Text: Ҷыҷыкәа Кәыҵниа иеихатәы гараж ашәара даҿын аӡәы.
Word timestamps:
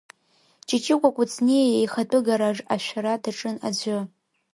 Ҷыҷыкәа 0.67 1.09
Кәыҵниа 1.15 1.63
иеихатәы 1.67 2.19
гараж 2.25 2.57
ашәара 2.73 3.13
даҿын 3.23 3.57
аӡәы. 3.67 3.99